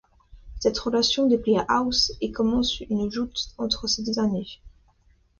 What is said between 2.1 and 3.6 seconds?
et commence une joute